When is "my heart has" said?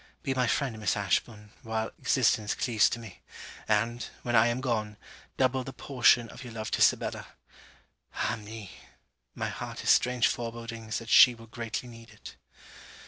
9.35-9.91